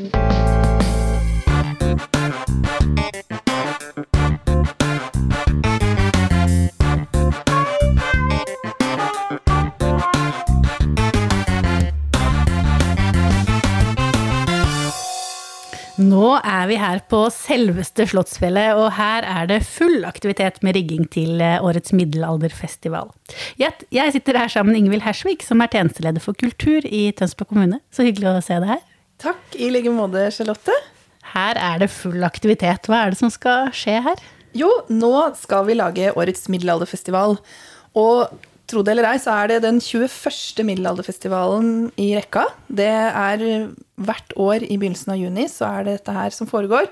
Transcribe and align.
Nå 0.00 0.06
er 16.40 16.64
vi 16.70 16.78
her 16.80 17.02
på 17.10 17.26
selveste 17.34 18.06
Slottsfjellet, 18.08 18.72
og 18.80 18.94
her 18.96 19.26
er 19.28 19.48
det 19.50 19.60
full 19.68 20.06
aktivitet 20.08 20.62
med 20.64 20.78
rigging 20.78 21.04
til 21.12 21.42
eh, 21.44 21.60
årets 21.60 21.92
middelalderfestival. 21.92 23.12
Jeg 23.60 24.14
sitter 24.16 24.40
her 24.40 24.48
sammen 24.48 24.72
med 24.72 24.80
Ingvild 24.80 25.04
Hersvik, 25.04 25.44
som 25.44 25.60
er 25.60 25.68
tjenesteleder 25.68 26.24
for 26.24 26.32
kultur 26.32 26.88
i 26.88 27.10
Tønsberg 27.12 27.52
kommune. 27.52 27.82
Så 27.92 28.08
hyggelig 28.08 28.32
å 28.32 28.40
se 28.44 28.56
deg 28.62 28.78
her. 28.78 28.86
Takk, 29.20 29.56
i 29.60 29.68
like 29.68 29.90
måte, 29.92 30.28
Charlotte. 30.32 30.74
Her 31.34 31.58
er 31.60 31.82
det 31.82 31.90
full 31.92 32.24
aktivitet. 32.24 32.88
Hva 32.88 33.04
er 33.04 33.12
det 33.12 33.20
som 33.20 33.32
skal 33.32 33.68
skje 33.76 33.98
her? 34.06 34.22
Jo, 34.56 34.70
nå 34.88 35.12
skal 35.38 35.66
vi 35.68 35.76
lage 35.76 36.14
årets 36.16 36.48
middelalderfestival. 36.50 37.36
Og 38.00 38.32
tro 38.70 38.82
det 38.86 38.94
eller 38.94 39.10
ei, 39.10 39.20
så 39.20 39.34
er 39.42 39.52
det 39.52 39.60
den 39.66 39.80
21. 39.82 40.64
middelalderfestivalen 40.66 41.90
i 42.00 42.14
rekka. 42.16 42.46
Det 42.66 42.88
er 42.88 43.44
hvert 44.00 44.36
år 44.40 44.64
i 44.64 44.78
begynnelsen 44.80 45.12
av 45.14 45.20
juni, 45.20 45.46
så 45.52 45.68
er 45.68 45.86
det 45.86 45.98
dette 46.00 46.16
her 46.16 46.34
som 46.34 46.48
foregår. 46.50 46.88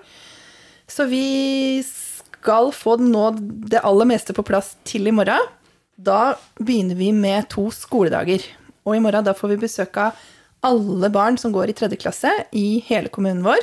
Så 0.89 1.09
vi 1.09 1.81
skal 1.87 2.73
få 2.77 2.99
nå 3.01 3.31
det 3.73 3.81
aller 3.85 4.09
meste 4.09 4.37
på 4.37 4.45
plass 4.47 4.75
til 4.89 5.09
i 5.09 5.15
morgen. 5.15 5.49
Da 5.97 6.37
begynner 6.61 6.99
vi 6.99 7.11
med 7.17 7.49
to 7.57 7.71
skoledager. 7.75 8.45
Og 8.85 8.97
i 8.97 9.03
morgen 9.03 9.25
da 9.25 9.35
får 9.37 9.57
vi 9.57 9.65
besøk 9.65 9.97
av 10.01 10.29
alle 10.67 11.11
barn 11.15 11.39
som 11.39 11.53
går 11.55 11.71
i 11.71 11.77
tredje 11.77 12.01
klasse 12.01 12.33
i 12.57 12.81
hele 12.89 13.11
kommunen 13.13 13.45
vår. 13.47 13.61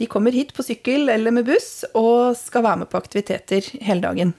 De 0.00 0.08
kommer 0.08 0.32
hit 0.32 0.54
på 0.56 0.64
sykkel 0.64 1.10
eller 1.12 1.34
med 1.34 1.48
buss 1.48 1.82
og 1.92 2.36
skal 2.38 2.64
være 2.64 2.82
med 2.82 2.90
på 2.92 3.00
aktiviteter 3.00 3.66
hele 3.84 4.00
dagen. 4.06 4.32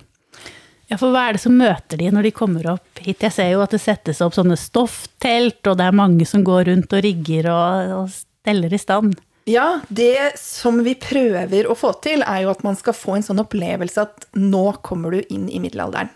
Ja, 0.92 0.98
for 1.00 1.14
hva 1.14 1.28
er 1.30 1.38
det 1.38 1.44
som 1.44 1.56
møter 1.56 2.02
de 2.02 2.10
når 2.12 2.28
de 2.28 2.34
kommer 2.36 2.66
opp 2.74 3.00
hit? 3.00 3.22
Jeg 3.24 3.32
ser 3.32 3.52
jo 3.54 3.62
at 3.64 3.72
det 3.72 3.80
settes 3.80 4.20
opp 4.26 4.36
sånne 4.36 4.58
stofftelt, 4.60 5.62
og 5.70 5.78
det 5.80 5.86
er 5.88 5.96
mange 5.96 6.26
som 6.28 6.44
går 6.44 6.66
rundt 6.68 6.96
og 6.98 7.04
rigger 7.06 7.48
og, 7.54 7.94
og 7.96 8.10
steller 8.12 8.74
i 8.74 8.82
stand. 8.82 9.16
Ja, 9.50 9.80
det 9.90 10.34
som 10.38 10.82
vi 10.86 10.94
prøver 11.00 11.70
å 11.70 11.78
få 11.78 11.94
til, 12.04 12.26
er 12.28 12.44
jo 12.44 12.52
at 12.52 12.66
man 12.66 12.76
skal 12.78 12.98
få 12.98 13.16
en 13.18 13.26
sånn 13.26 13.42
opplevelse 13.42 14.04
at 14.04 14.28
nå 14.38 14.66
kommer 14.86 15.16
du 15.16 15.34
inn 15.34 15.48
i 15.50 15.62
middelalderen. 15.64 16.12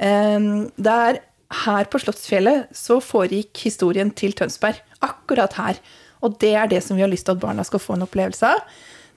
Ehm, 0.00 0.70
det 0.80 0.96
er 1.10 1.20
her 1.66 1.90
på 1.90 2.00
Slottsfjellet 2.00 2.70
så 2.76 2.98
foregikk 3.04 3.66
historien 3.66 4.10
til 4.16 4.34
Tønsberg. 4.38 4.80
Akkurat 5.04 5.54
her. 5.58 5.80
Og 6.24 6.36
det 6.42 6.54
er 6.58 6.70
det 6.70 6.82
som 6.84 6.98
vi 6.98 7.04
har 7.04 7.10
lyst 7.10 7.28
til 7.28 7.36
at 7.36 7.42
barna 7.42 7.64
skal 7.66 7.82
få 7.82 7.96
en 7.96 8.04
opplevelse 8.06 8.48
av. 8.48 8.64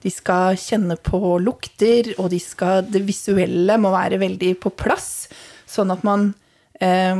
De 0.04 0.12
skal 0.12 0.58
kjenne 0.60 0.96
på 1.00 1.38
lukter, 1.40 2.12
og 2.18 2.28
de 2.32 2.40
skal, 2.42 2.84
det 2.84 3.04
visuelle 3.06 3.78
må 3.80 3.92
være 3.94 4.20
veldig 4.20 4.52
på 4.60 4.72
plass. 4.76 5.28
Sånn 5.68 5.92
at 5.94 6.04
man 6.04 6.32
eh, 6.80 7.14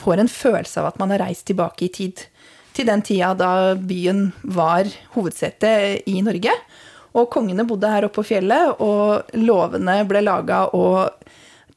får 0.00 0.22
en 0.22 0.32
følelse 0.32 0.80
av 0.80 0.92
at 0.92 1.02
man 1.02 1.12
har 1.12 1.26
reist 1.26 1.46
tilbake 1.50 1.88
i 1.88 1.92
tid. 1.92 2.24
Til 2.72 2.88
den 2.88 3.04
tida 3.04 3.34
da 3.36 3.52
byen 3.76 4.30
var 4.56 4.88
hovedsete 5.12 5.74
i 6.08 6.22
Norge. 6.24 6.54
Og 7.12 7.28
kongene 7.32 7.66
bodde 7.68 7.90
her 7.92 8.06
oppe 8.06 8.22
på 8.22 8.30
fjellet, 8.30 8.80
og 8.80 9.36
lovene 9.36 9.98
ble 10.08 10.22
laga, 10.24 10.64
og 10.72 11.12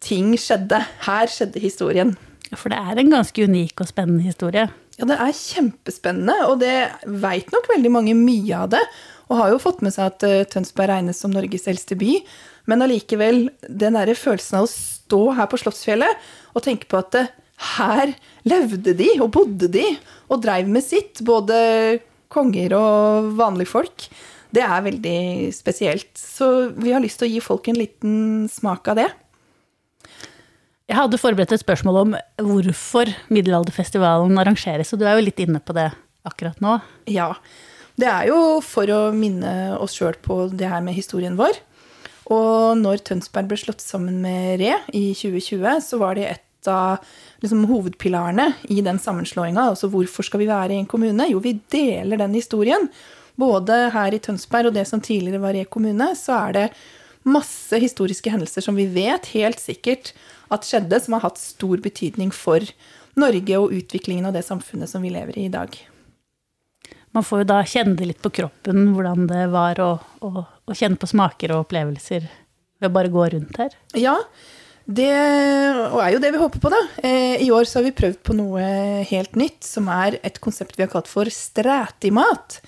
ting 0.04 0.32
skjedde. 0.40 0.80
Her 1.04 1.28
skjedde 1.32 1.64
historien. 1.64 2.16
For 2.56 2.72
det 2.72 2.80
er 2.80 3.02
en 3.02 3.12
ganske 3.12 3.44
unik 3.44 3.84
og 3.84 3.90
spennende 3.92 4.24
historie. 4.24 4.70
Ja, 4.96 5.08
det 5.10 5.18
er 5.20 5.36
kjempespennende, 5.36 6.36
og 6.48 6.62
det 6.62 6.76
veit 7.24 7.50
nok 7.52 7.68
veldig 7.74 7.92
mange 7.92 8.16
mye 8.18 8.62
av 8.64 8.72
det. 8.76 8.84
Og 9.28 9.40
har 9.40 9.52
jo 9.52 9.62
fått 9.62 9.82
med 9.84 9.96
seg 9.96 10.12
at 10.12 10.24
uh, 10.24 10.44
Tønsberg 10.48 10.94
regnes 10.94 11.20
som 11.20 11.34
Norges 11.34 11.68
eldste 11.68 11.98
by. 12.00 12.20
Men 12.70 12.86
allikevel, 12.86 13.50
den 13.68 13.98
derre 13.98 14.16
følelsen 14.18 14.62
av 14.62 14.68
å 14.68 14.72
stå 14.72 15.22
her 15.38 15.50
på 15.52 15.60
Slottsfjellet 15.60 16.30
og 16.56 16.64
tenke 16.66 16.88
på 16.90 17.02
at 17.02 17.18
uh, 17.20 17.34
her 17.76 18.14
levde 18.48 18.96
de 18.98 19.10
og 19.20 19.34
bodde 19.36 19.70
de 19.72 19.84
og 20.30 20.42
dreiv 20.44 20.70
med 20.72 20.84
sitt, 20.86 21.22
både 21.26 22.00
konger 22.32 22.76
og 22.78 23.36
vanlige 23.38 23.72
folk, 23.72 24.08
det 24.56 24.64
er 24.64 24.86
veldig 24.86 25.52
spesielt. 25.56 26.12
Så 26.16 26.72
vi 26.76 26.94
har 26.96 27.04
lyst 27.04 27.20
til 27.20 27.30
å 27.30 27.34
gi 27.34 27.44
folk 27.44 27.68
en 27.70 27.80
liten 27.80 28.18
smak 28.52 28.88
av 28.92 29.00
det. 29.02 29.10
Jeg 30.86 31.00
hadde 31.00 31.18
forberedt 31.18 31.54
et 31.56 31.64
spørsmål 31.64 32.02
om 32.04 32.12
hvorfor 32.46 33.10
middelalderfestivalen 33.34 34.38
arrangeres, 34.38 34.94
og 34.94 35.02
du 35.02 35.08
er 35.08 35.18
jo 35.18 35.26
litt 35.26 35.40
inne 35.42 35.62
på 35.64 35.74
det 35.74 35.88
akkurat 36.26 36.60
nå. 36.62 36.78
Ja. 37.10 37.32
Det 37.98 38.10
er 38.12 38.28
jo 38.30 38.60
for 38.66 38.90
å 38.92 39.00
minne 39.16 39.78
oss 39.82 39.96
sjøl 39.98 40.18
på 40.22 40.46
det 40.54 40.70
her 40.70 40.84
med 40.86 40.98
historien 40.98 41.38
vår. 41.40 41.58
Og 42.34 42.78
når 42.78 43.02
Tønsberg 43.06 43.50
ble 43.50 43.58
slått 43.62 43.82
sammen 43.82 44.18
med 44.22 44.60
Re 44.62 44.76
i 44.98 45.08
2020, 45.18 45.82
så 45.86 46.00
var 46.02 46.18
det 46.18 46.28
et 46.34 46.70
av 46.70 47.02
liksom, 47.44 47.66
hovedpilarene 47.70 48.52
i 48.74 48.82
den 48.86 49.00
sammenslåinga. 49.02 49.70
Altså 49.72 49.90
hvorfor 49.94 50.26
skal 50.26 50.42
vi 50.42 50.50
være 50.50 50.76
i 50.76 50.82
en 50.82 50.90
kommune? 50.90 51.30
Jo, 51.30 51.42
vi 51.42 51.58
deler 51.72 52.22
den 52.22 52.38
historien. 52.38 52.90
Både 53.40 53.90
her 53.94 54.16
i 54.16 54.22
Tønsberg 54.22 54.72
og 54.72 54.78
det 54.78 54.86
som 54.90 55.02
tidligere 55.04 55.42
var 55.44 55.58
Re 55.58 55.66
kommune, 55.70 56.12
så 56.18 56.38
er 56.48 56.58
det 56.58 56.68
masse 57.26 57.80
historiske 57.82 58.32
hendelser 58.32 58.64
som 58.66 58.78
vi 58.78 58.86
vet 58.92 59.32
helt 59.34 59.62
sikkert 59.62 60.14
at 60.54 60.68
skjedde, 60.68 61.00
som 61.02 61.18
har 61.18 61.26
hatt 61.26 61.42
stor 61.42 61.82
betydning 61.82 62.32
for 62.36 62.64
Norge 63.18 63.60
og 63.60 63.74
utviklingen 63.74 64.28
av 64.30 64.36
det 64.36 64.46
samfunnet 64.46 64.92
som 64.92 65.04
vi 65.06 65.14
lever 65.16 65.40
i 65.40 65.48
i 65.50 65.54
dag 65.54 65.76
man 67.16 67.24
får 67.24 67.44
jo 67.44 67.48
da 67.54 67.62
kjenne 67.68 67.96
det 67.96 68.10
litt 68.10 68.24
på 68.24 68.34
kroppen, 68.42 68.90
hvordan 68.96 69.28
det 69.30 69.46
var 69.54 69.80
å, 69.80 69.92
å, 70.26 70.44
å 70.44 70.76
kjenne 70.76 71.00
på 71.00 71.08
smaker 71.10 71.54
og 71.56 71.66
opplevelser 71.66 72.28
ved 72.28 72.90
å 72.90 72.96
bare 72.98 73.12
gå 73.14 73.28
rundt 73.32 73.60
her. 73.62 73.76
Ja, 73.96 74.18
det 74.86 75.12
og 75.88 76.02
er 76.04 76.12
jo 76.14 76.22
det 76.22 76.34
vi 76.36 76.42
håper 76.42 76.62
på, 76.62 76.72
da. 76.74 76.82
Eh, 77.08 77.46
I 77.46 77.52
år 77.56 77.70
så 77.70 77.80
har 77.80 77.88
vi 77.88 77.96
prøvd 77.96 78.20
på 78.28 78.36
noe 78.38 78.66
helt 79.08 79.40
nytt, 79.40 79.64
som 79.66 79.88
er 79.92 80.20
et 80.28 80.42
konsept 80.44 80.76
vi 80.76 80.84
har 80.84 80.92
kalt 80.92 81.10
for 81.10 81.32
strætimat. 81.32 82.60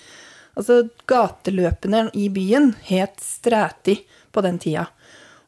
Altså 0.58 0.86
gateløpene 1.10 2.08
i 2.18 2.32
byen 2.34 2.72
het 2.88 3.20
stræti 3.22 4.00
på 4.38 4.46
den 4.46 4.62
tida. 4.62 4.86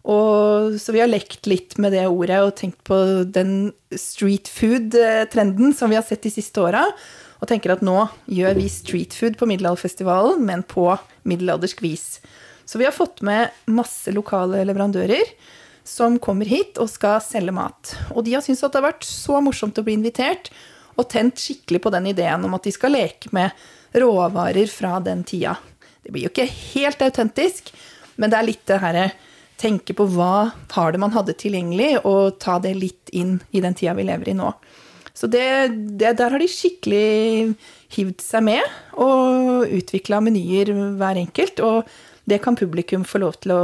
Og, 0.10 0.76
så 0.82 0.96
vi 0.96 1.02
har 1.04 1.12
lekt 1.12 1.48
litt 1.50 1.78
med 1.82 1.94
det 1.94 2.08
ordet 2.08 2.40
og 2.42 2.56
tenkt 2.58 2.82
på 2.88 2.98
den 3.30 3.72
street 3.94 4.50
food-trenden 4.50 5.76
som 5.78 5.92
vi 5.92 6.00
har 6.00 6.06
sett 6.08 6.24
de 6.26 6.32
siste 6.34 6.64
åra 6.64 6.86
og 7.40 7.48
tenker 7.48 7.74
at 7.74 7.84
nå 7.86 7.98
gjør 8.28 8.58
vi 8.58 8.68
street 8.72 9.16
food 9.16 9.38
på 9.40 9.48
Middelalderfestivalen, 9.48 10.42
men 10.44 10.64
på 10.68 10.92
middelaldersk 11.28 11.80
vis. 11.84 12.20
Så 12.68 12.82
vi 12.82 12.88
har 12.88 12.96
fått 12.96 13.24
med 13.26 13.56
masse 13.72 14.12
lokale 14.12 14.66
leverandører 14.68 15.32
som 15.88 16.20
kommer 16.22 16.50
hit 16.50 16.78
og 16.82 16.92
skal 16.92 17.22
selge 17.24 17.54
mat. 17.56 17.96
Og 18.14 18.26
de 18.28 18.36
har 18.36 18.44
syntes 18.46 18.66
at 18.66 18.76
det 18.76 18.82
har 18.82 18.90
vært 18.92 19.08
så 19.08 19.40
morsomt 19.44 19.80
å 19.80 19.86
bli 19.88 19.96
invitert, 19.98 20.52
og 21.00 21.08
tent 21.10 21.40
skikkelig 21.40 21.80
på 21.86 21.94
den 21.96 22.10
ideen 22.12 22.44
om 22.44 22.58
at 22.58 22.68
de 22.68 22.74
skal 22.76 22.92
leke 22.92 23.32
med 23.36 23.56
råvarer 23.96 24.68
fra 24.68 24.98
den 25.02 25.24
tida. 25.24 25.56
Det 26.04 26.12
blir 26.12 26.28
jo 26.28 26.34
ikke 26.34 26.50
helt 26.50 27.02
autentisk, 27.08 27.72
men 28.20 28.32
det 28.32 28.40
er 28.40 28.48
litt 28.50 28.66
det 28.70 28.82
herre 28.84 29.10
tenke 29.60 29.96
på 29.96 30.06
hva 30.14 30.52
har 30.72 30.94
det 30.94 31.02
man 31.02 31.14
hadde 31.16 31.36
tilgjengelig, 31.40 32.00
og 32.08 32.38
ta 32.40 32.60
det 32.64 32.76
litt 32.78 33.12
inn 33.16 33.40
i 33.52 33.64
den 33.64 33.76
tida 33.76 33.96
vi 33.98 34.08
lever 34.08 34.32
i 34.32 34.38
nå. 34.38 34.54
Så 35.20 35.28
det, 35.28 35.44
det, 36.00 36.14
der 36.16 36.32
har 36.32 36.40
de 36.40 36.48
skikkelig 36.48 37.56
hivd 37.92 38.22
seg 38.24 38.46
med 38.48 38.64
og 39.04 39.68
utvikla 39.68 40.22
menyer 40.24 40.72
hver 40.96 41.20
enkelt. 41.20 41.60
Og 41.60 41.90
det 42.30 42.40
kan 42.44 42.56
publikum 42.56 43.04
få 43.04 43.20
lov 43.26 43.36
til 43.44 43.52
å 43.52 43.64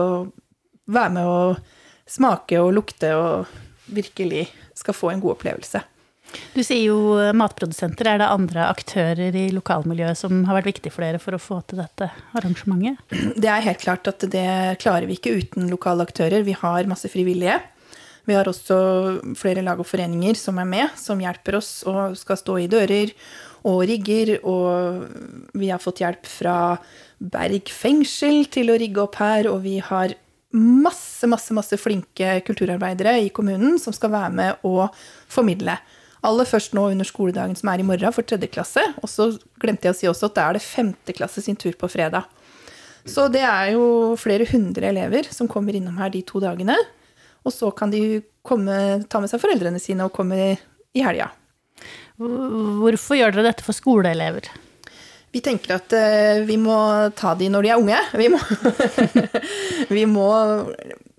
være 0.91 1.13
med 1.15 1.29
og 1.31 2.11
smake 2.11 2.59
og 2.59 2.73
lukte 2.75 3.13
og 3.15 3.53
virkelig 3.95 4.49
skal 4.75 4.97
få 4.97 5.13
en 5.13 5.23
god 5.23 5.37
opplevelse. 5.37 5.79
Du 6.55 6.61
sier 6.63 6.85
jo 6.87 6.97
matprodusenter. 7.35 8.07
Er 8.09 8.21
det 8.21 8.31
andre 8.31 8.67
aktører 8.69 9.35
i 9.35 9.47
lokalmiljøet 9.55 10.19
som 10.19 10.43
har 10.47 10.59
vært 10.59 10.71
viktig 10.73 10.93
for 10.93 11.05
dere 11.05 11.21
for 11.21 11.37
å 11.37 11.41
få 11.41 11.61
til 11.67 11.81
dette 11.83 12.09
arrangementet? 12.37 13.01
Det 13.41 13.51
er 13.51 13.65
helt 13.65 13.83
klart 13.83 14.07
at 14.11 14.27
det 14.31 14.49
klarer 14.83 15.09
vi 15.09 15.17
ikke 15.19 15.35
uten 15.35 15.69
lokale 15.71 16.05
aktører. 16.07 16.45
Vi 16.47 16.55
har 16.57 16.89
masse 16.91 17.11
frivillige. 17.11 17.59
Vi 18.25 18.33
har 18.33 18.47
også 18.49 18.77
flere 19.37 19.61
lag 19.65 19.79
og 19.81 19.87
foreninger 19.87 20.37
som 20.39 20.57
er 20.57 20.69
med, 20.69 20.93
som 20.97 21.19
hjelper 21.21 21.59
oss 21.59 21.71
og 21.85 22.15
skal 22.17 22.39
stå 22.41 22.57
i 22.63 22.69
dører 22.71 23.13
og 23.69 23.83
rigger. 23.89 24.37
Og 24.47 25.51
vi 25.53 25.69
har 25.69 25.81
fått 25.81 26.01
hjelp 26.01 26.29
fra 26.29 26.57
Berg 27.19 27.69
fengsel 27.71 28.47
til 28.51 28.73
å 28.73 28.79
rigge 28.81 29.03
opp 29.03 29.19
her, 29.21 29.49
og 29.51 29.61
vi 29.65 29.77
har 29.83 30.15
masse, 30.55 31.27
masse, 31.27 31.53
masse 31.55 31.77
flinke 31.79 32.39
kulturarbeidere 32.47 33.17
i 33.25 33.31
kommunen 33.35 33.77
som 33.81 33.93
skal 33.95 34.13
være 34.13 34.33
med 34.39 34.65
og 34.67 34.87
formidle. 35.31 35.77
Aller 36.25 36.47
først 36.49 36.73
nå 36.77 36.87
under 36.91 37.07
skoledagen 37.07 37.55
som 37.57 37.69
er 37.71 37.81
i 37.81 37.87
morgen 37.87 38.13
for 38.15 38.25
tredje 38.25 38.49
klasse. 38.51 38.81
Og 39.01 39.11
så 39.11 39.29
glemte 39.61 39.87
jeg 39.87 39.95
å 39.95 39.99
si 39.99 40.09
også 40.09 40.31
at 40.31 40.37
det 40.37 40.45
er 40.45 40.57
det 40.57 40.65
femte 40.65 41.15
klasse 41.17 41.43
sin 41.45 41.59
tur 41.59 41.75
på 41.79 41.89
fredag. 41.91 42.25
Så 43.05 43.27
det 43.29 43.43
er 43.45 43.75
jo 43.75 44.15
flere 44.17 44.47
hundre 44.49 44.89
elever 44.89 45.29
som 45.33 45.49
kommer 45.51 45.77
innom 45.77 45.99
her 46.01 46.09
de 46.13 46.23
to 46.25 46.41
dagene. 46.41 46.77
Og 47.45 47.53
så 47.53 47.69
kan 47.77 47.93
de 47.93 48.23
komme, 48.45 49.05
ta 49.05 49.21
med 49.21 49.29
seg 49.29 49.41
foreldrene 49.43 49.81
sine 49.81 50.07
og 50.07 50.15
komme 50.15 50.55
i 50.95 51.03
helga. 51.05 51.29
Hvorfor 52.17 53.19
gjør 53.19 53.35
dere 53.35 53.51
dette 53.51 53.65
for 53.65 53.77
skoleelever? 53.77 54.49
Vi 55.35 55.41
tenker 55.43 55.75
at 55.75 55.91
uh, 55.91 56.45
vi 56.47 56.55
må 56.61 56.75
ta 57.17 57.33
de 57.35 57.49
når 57.51 57.65
de 57.65 57.71
er 57.73 57.81
unge. 57.81 58.01
Vi 58.15 58.29
må, 58.31 58.39
vi 59.97 60.05
må 60.09 60.29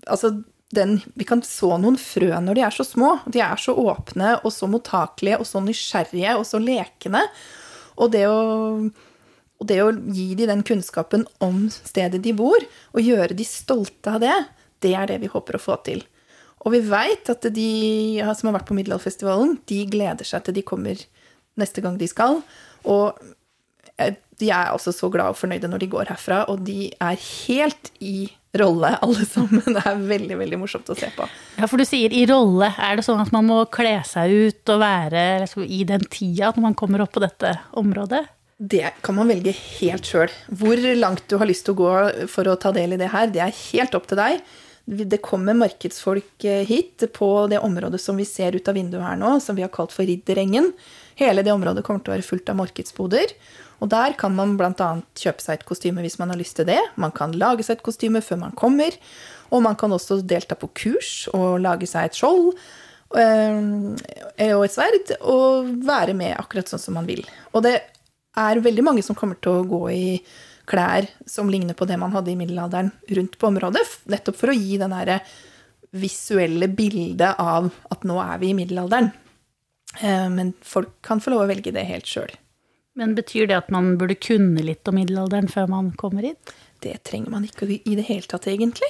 Altså, 0.07 0.31
den, 0.75 0.97
vi 1.15 1.23
kan 1.27 1.41
så 1.45 1.77
noen 1.79 1.95
frø 1.99 2.31
når 2.43 2.57
de 2.57 2.63
er 2.67 2.75
så 2.75 2.83
små. 2.83 3.13
De 3.31 3.39
er 3.43 3.59
så 3.61 3.75
åpne 3.77 4.35
og 4.43 4.51
så 4.53 4.67
mottakelige 4.69 5.39
og 5.39 5.47
så 5.47 5.61
nysgjerrige 5.63 6.35
og 6.39 6.43
så 6.47 6.59
lekne. 6.61 7.23
Og 7.97 8.11
det 8.13 8.25
å, 8.29 8.41
og 9.57 9.69
det 9.69 9.79
å 9.83 9.93
gi 9.93 10.27
dem 10.37 10.51
den 10.51 10.65
kunnskapen 10.67 11.25
om 11.43 11.65
stedet 11.71 12.19
de 12.25 12.35
bor, 12.37 12.61
og 12.93 13.01
gjøre 13.01 13.37
de 13.37 13.47
stolte 13.47 14.17
av 14.17 14.21
det, 14.21 14.35
det 14.85 14.93
er 14.93 15.09
det 15.09 15.21
vi 15.23 15.31
håper 15.31 15.57
å 15.57 15.63
få 15.63 15.79
til. 15.87 16.03
Og 16.65 16.73
vi 16.73 16.81
veit 16.83 17.29
at 17.31 17.47
de 17.53 17.71
som 18.35 18.49
har 18.49 18.59
vært 18.59 18.67
på 18.69 18.75
Middelalderfestivalen, 18.77 19.57
de 19.69 19.81
gleder 19.89 20.27
seg 20.27 20.45
til 20.45 20.57
de 20.57 20.65
kommer 20.67 21.01
neste 21.57 21.81
gang 21.81 21.97
de 21.97 22.09
skal. 22.09 22.41
Og 22.85 23.17
de 23.97 24.49
er 24.53 24.73
også 24.73 24.93
så 24.93 25.09
glade 25.13 25.33
og 25.33 25.39
fornøyde 25.39 25.69
når 25.71 25.85
de 25.85 25.91
går 25.95 26.11
herfra, 26.11 26.43
og 26.51 26.65
de 26.67 26.91
er 26.93 27.17
helt 27.47 27.91
i 28.03 28.29
rolle, 28.61 28.93
alle 29.03 29.25
sammen. 29.27 29.63
Det 29.65 29.83
er 29.83 29.99
veldig 30.09 30.37
veldig 30.39 30.59
morsomt 30.61 30.89
å 30.93 30.97
se 30.97 31.09
på. 31.15 31.27
Ja, 31.57 31.67
For 31.69 31.81
du 31.81 31.85
sier 31.87 32.13
i 32.13 32.25
rolle. 32.29 32.71
Er 32.77 32.99
det 32.99 33.05
sånn 33.07 33.21
at 33.23 33.33
man 33.35 33.47
må 33.49 33.61
kle 33.73 33.97
seg 34.07 34.33
ut 34.33 34.73
og 34.73 34.81
være 34.83 35.27
liksom, 35.43 35.65
i 35.65 35.83
den 35.87 36.05
tida 36.11 36.53
når 36.55 36.69
man 36.69 36.77
kommer 36.77 37.05
opp 37.05 37.15
på 37.17 37.23
dette 37.23 37.57
området? 37.77 38.25
Det 38.57 38.89
kan 39.05 39.13
man 39.19 39.29
velge 39.29 39.53
helt 39.53 40.07
sjøl. 40.09 40.31
Hvor 40.49 40.79
langt 40.97 41.27
du 41.29 41.37
har 41.37 41.49
lyst 41.49 41.67
til 41.67 41.75
å 41.75 41.81
gå 41.81 41.91
for 42.31 42.49
å 42.49 42.57
ta 42.57 42.71
del 42.73 42.95
i 42.95 43.01
det 43.01 43.11
her, 43.13 43.29
det 43.29 43.43
er 43.45 43.59
helt 43.67 43.93
opp 43.97 44.07
til 44.09 44.17
deg. 44.17 44.41
Det 44.87 45.19
kommer 45.19 45.57
markedsfolk 45.59 46.45
eh, 46.47 46.63
hit 46.65 47.03
på 47.13 47.27
det 47.51 47.59
området 47.59 47.99
som 47.99 48.17
vi 48.17 48.25
ser 48.25 48.55
ut 48.55 48.69
av 48.71 48.77
vinduet 48.79 49.03
her 49.03 49.17
nå, 49.19 49.33
som 49.43 49.57
vi 49.57 49.65
har 49.65 49.73
kalt 49.73 49.91
for 49.91 50.07
Ridderengen. 50.07 50.71
Hele 51.19 51.43
det 51.43 51.51
området 51.51 51.83
kommer 51.83 52.01
til 52.01 52.13
å 52.13 52.15
være 52.15 52.25
fullt 52.25 52.49
av 52.53 52.59
markedsboder. 52.61 53.33
Og 53.83 53.91
der 53.91 54.15
kan 54.17 54.33
man 54.35 54.55
bl.a. 54.57 54.89
kjøpe 55.17 55.43
seg 55.43 55.59
et 55.59 55.67
kostyme 55.67 56.03
hvis 56.05 56.17
man 56.21 56.33
har 56.33 56.39
lyst 56.39 56.57
til 56.59 56.67
det. 56.69 56.79
Man 56.97 57.13
kan 57.15 57.35
lage 57.37 57.65
seg 57.65 57.77
et 57.77 57.85
kostyme 57.85 58.23
før 58.25 58.41
man 58.47 58.55
kommer. 58.57 58.95
Og 59.53 59.63
man 59.63 59.77
kan 59.79 59.93
også 59.93 60.19
delta 60.27 60.57
på 60.59 60.71
kurs 60.75 61.27
og 61.35 61.61
lage 61.63 61.87
seg 61.89 62.09
et 62.09 62.17
skjold 62.17 62.57
øh, 63.15 63.93
og 64.57 64.65
et 64.65 64.73
sverd 64.73 65.13
og 65.21 65.69
være 65.87 66.17
med 66.17 66.35
akkurat 66.35 66.71
sånn 66.71 66.83
som 66.83 66.97
man 66.99 67.07
vil. 67.07 67.23
Og 67.53 67.63
det 67.67 67.77
er 68.37 68.63
veldig 68.63 68.85
mange 68.85 69.05
som 69.05 69.17
kommer 69.17 69.39
til 69.41 69.61
å 69.61 69.67
gå 69.67 69.83
i 69.93 70.07
klær 70.67 71.07
som 71.29 71.49
ligner 71.49 71.77
på 71.77 71.87
det 71.87 71.95
man 71.99 72.11
hadde 72.11 72.33
i 72.33 72.39
middelalderen 72.39 72.91
rundt 73.17 73.37
på 73.39 73.47
området, 73.47 73.85
nettopp 74.11 74.35
for 74.35 74.51
å 74.51 74.57
gi 74.57 74.75
den 74.81 74.91
derre 74.91 75.21
visuelle 75.95 76.67
bildet 76.67 77.39
av 77.39 77.69
at 77.93 78.03
nå 78.07 78.17
er 78.19 78.41
vi 78.41 78.51
i 78.51 78.57
middelalderen. 78.57 79.13
Eh, 80.01 80.27
men 80.33 80.51
folk 80.61 80.97
kan 81.05 81.23
få 81.23 81.31
lov 81.33 81.45
å 81.45 81.49
velge 81.53 81.71
det 81.73 81.87
helt 81.87 82.09
sjøl. 82.09 82.35
Men 82.97 83.13
betyr 83.17 83.45
det 83.49 83.57
at 83.59 83.69
man 83.73 83.93
burde 83.99 84.17
kunne 84.17 84.63
litt 84.65 84.87
om 84.89 84.97
middelalderen 84.97 85.49
før 85.51 85.69
man 85.69 85.91
kommer 85.99 86.25
hit? 86.25 86.53
Det 86.81 86.95
trenger 87.05 87.33
man 87.33 87.45
ikke 87.45 87.69
i 87.77 87.95
det 87.97 88.07
hele 88.07 88.25
tatt, 88.29 88.47
egentlig. 88.49 88.89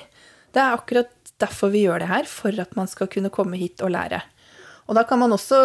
Det 0.56 0.64
er 0.64 0.76
akkurat 0.78 1.12
derfor 1.42 1.72
vi 1.74 1.84
gjør 1.84 2.02
det 2.02 2.10
her, 2.10 2.28
for 2.30 2.56
at 2.64 2.76
man 2.80 2.88
skal 2.90 3.10
kunne 3.12 3.32
komme 3.34 3.60
hit 3.60 3.84
og 3.84 3.92
lære. 3.94 4.22
Og 4.88 4.96
da 4.96 5.04
kan 5.04 5.20
man 5.20 5.36
også 5.36 5.58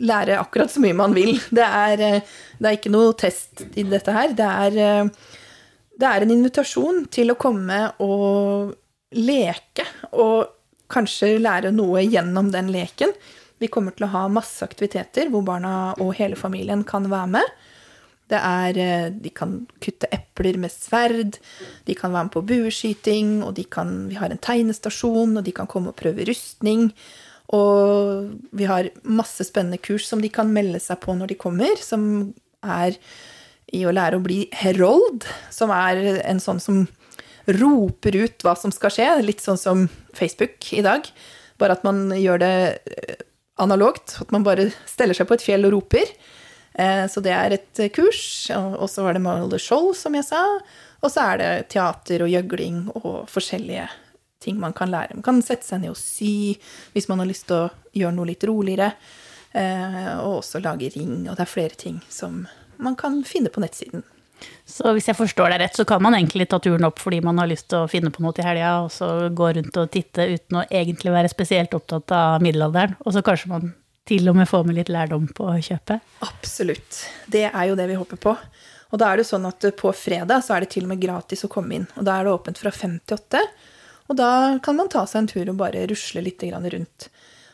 lære 0.00 0.38
akkurat 0.40 0.72
så 0.72 0.80
mye 0.80 0.96
man 0.96 1.12
vil. 1.16 1.36
Det 1.52 1.66
er, 1.66 2.00
eh, 2.00 2.32
det 2.58 2.68
er 2.68 2.78
ikke 2.78 2.94
noe 2.94 3.12
test 3.20 3.66
i 3.76 3.84
dette 3.84 4.14
her. 4.16 4.32
Det 4.32 4.48
er, 4.48 4.78
eh, 4.80 5.36
det 6.00 6.08
er 6.08 6.24
en 6.24 6.32
invitasjon 6.32 7.04
til 7.12 7.34
å 7.34 7.38
komme 7.38 7.82
og 8.00 8.72
leke, 9.12 9.84
og 10.16 10.48
kanskje 10.92 11.36
lære 11.40 11.72
noe 11.72 12.00
gjennom 12.08 12.50
den 12.52 12.72
leken. 12.72 13.12
Vi 13.62 13.70
kommer 13.70 13.94
til 13.94 14.08
å 14.08 14.12
ha 14.14 14.26
masse 14.32 14.64
aktiviteter 14.66 15.30
hvor 15.30 15.44
barna 15.46 15.92
og 16.02 16.16
hele 16.18 16.38
familien 16.38 16.82
kan 16.88 17.06
være 17.12 17.30
med. 17.36 17.56
Det 18.32 18.38
er, 18.38 18.78
eh, 18.80 19.10
de 19.12 19.30
kan 19.30 19.58
kutte 19.82 20.08
epler 20.14 20.56
med 20.58 20.72
sverd, 20.72 21.36
de 21.86 21.94
kan 21.94 22.12
være 22.14 22.28
med 22.28 22.32
på 22.32 22.46
bueskyting, 22.48 23.42
og 23.44 23.58
kan, 23.70 24.08
vi 24.08 24.16
har 24.16 24.32
en 24.32 24.40
tegnestasjon, 24.40 25.36
og 25.36 25.44
de 25.44 25.52
kan 25.52 25.68
komme 25.68 25.92
og 25.92 25.98
prøve 26.00 26.24
rustning. 26.26 26.90
Og 27.52 28.32
vi 28.56 28.64
har 28.64 28.88
masse 29.04 29.44
spennende 29.44 29.78
kurs 29.82 30.06
som 30.08 30.22
de 30.22 30.30
kan 30.32 30.48
melde 30.48 30.80
seg 30.80 31.02
på 31.02 31.14
når 31.14 31.34
de 31.34 31.40
kommer, 31.40 31.76
som 31.76 32.32
er 32.62 32.96
i 33.72 33.84
å 33.84 33.92
lære 33.92 34.16
å 34.16 34.24
bli 34.24 34.46
herold, 34.52 35.26
som 35.52 35.72
er 35.74 36.22
en 36.24 36.40
sånn 36.40 36.60
som 36.60 36.86
roper 37.46 38.16
ut 38.16 38.44
hva 38.44 38.54
som 38.56 38.72
skal 38.72 38.92
skje, 38.94 39.08
litt 39.26 39.42
sånn 39.44 39.60
som 39.60 39.88
Facebook 40.16 40.72
i 40.72 40.84
dag. 40.84 41.08
Bare 41.60 41.76
at 41.76 41.84
man 41.84 42.08
gjør 42.16 42.40
det 42.40 42.54
analogt. 43.62 44.18
At 44.22 44.32
man 44.34 44.46
bare 44.46 44.70
steller 44.90 45.16
seg 45.16 45.28
på 45.30 45.38
et 45.38 45.44
fjell 45.44 45.66
og 45.68 45.76
roper. 45.76 46.12
Eh, 46.74 47.04
så 47.10 47.22
det 47.24 47.34
er 47.36 47.56
et 47.58 47.82
kurs. 47.96 48.22
Og 48.52 48.88
så 48.90 49.06
var 49.06 49.16
det 49.16 49.24
Malde 49.24 49.60
Skjold, 49.62 49.94
som 49.98 50.16
jeg 50.18 50.28
sa. 50.28 50.44
Og 51.02 51.10
så 51.10 51.32
er 51.32 51.42
det 51.42 51.50
teater 51.74 52.24
og 52.24 52.30
gjøgling 52.30 52.86
og 53.00 53.26
forskjellige 53.30 53.88
ting 54.42 54.58
man 54.58 54.74
kan 54.74 54.90
lære. 54.90 55.14
Man 55.18 55.26
kan 55.26 55.42
sette 55.44 55.66
seg 55.66 55.82
ned 55.82 55.94
og 55.94 55.98
sy 55.98 56.56
hvis 56.94 57.06
man 57.10 57.22
har 57.22 57.30
lyst 57.30 57.46
til 57.50 57.64
å 57.64 57.70
gjøre 57.94 58.16
noe 58.16 58.30
litt 58.30 58.46
roligere. 58.48 58.92
Eh, 59.52 60.12
og 60.22 60.40
også 60.40 60.62
lage 60.64 60.90
ring. 60.96 61.28
Og 61.28 61.36
det 61.36 61.44
er 61.44 61.50
flere 61.50 61.78
ting 61.78 62.00
som 62.10 62.44
man 62.82 62.98
kan 62.98 63.20
finne 63.26 63.52
på 63.52 63.62
nettsiden. 63.62 64.04
Så 64.68 64.92
hvis 64.94 65.08
jeg 65.10 65.18
forstår 65.18 65.52
deg 65.52 65.62
rett, 65.64 65.76
så 65.76 65.84
kan 65.88 66.02
man 66.04 66.16
egentlig 66.16 66.48
ta 66.50 66.58
turen 66.62 66.86
opp 66.88 67.00
fordi 67.02 67.20
man 67.24 67.38
har 67.42 67.50
lyst 67.50 67.68
til 67.72 67.82
å 67.82 67.90
finne 67.90 68.12
på 68.14 68.24
noe 68.24 68.34
til 68.36 68.46
helga, 68.46 68.74
og 68.84 68.90
så 68.94 69.28
gå 69.28 69.52
rundt 69.58 69.78
og 69.80 69.92
titte 69.92 70.26
uten 70.32 70.60
å 70.60 70.66
egentlig 70.68 71.14
være 71.14 71.32
spesielt 71.32 71.74
opptatt 71.76 72.14
av 72.16 72.44
middelalderen. 72.44 72.96
Og 73.04 73.16
så 73.16 73.24
kanskje 73.26 73.52
man 73.52 73.72
til 74.08 74.28
og 74.30 74.38
med 74.38 74.48
får 74.50 74.64
med 74.66 74.78
litt 74.80 74.90
lærdom 74.92 75.28
på 75.36 75.48
kjøpet? 75.62 76.14
Absolutt. 76.26 77.02
Det 77.30 77.46
er 77.48 77.68
jo 77.70 77.78
det 77.78 77.88
vi 77.90 77.98
håper 77.98 78.20
på. 78.22 78.36
Og 78.92 79.00
da 79.00 79.08
er 79.08 79.20
det 79.20 79.28
sånn 79.28 79.46
at 79.48 79.64
på 79.78 79.92
fredag 79.96 80.42
så 80.44 80.56
er 80.56 80.64
det 80.64 80.74
til 80.74 80.84
og 80.84 80.92
med 80.92 81.00
gratis 81.00 81.46
å 81.46 81.50
komme 81.52 81.78
inn. 81.78 81.86
Og 81.96 82.04
da 82.04 82.18
er 82.18 82.26
det 82.26 82.34
åpent 82.34 82.60
fra 82.60 82.72
fem 82.74 82.98
til 83.06 83.16
åtte. 83.16 83.40
Og 84.10 84.18
da 84.18 84.58
kan 84.64 84.76
man 84.76 84.90
ta 84.92 85.06
seg 85.08 85.22
en 85.22 85.30
tur 85.30 85.52
og 85.52 85.60
bare 85.62 85.86
rusle 85.88 86.24
litt 86.24 86.42
rundt. 86.44 87.08